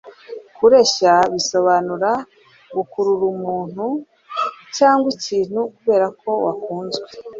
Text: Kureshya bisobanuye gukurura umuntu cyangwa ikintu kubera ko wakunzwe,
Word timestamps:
Kureshya 0.57 1.13
bisobanuye 1.33 2.11
gukurura 2.75 3.25
umuntu 3.35 3.85
cyangwa 4.77 5.07
ikintu 5.15 5.59
kubera 5.75 6.07
ko 6.21 6.29
wakunzwe, 6.45 7.07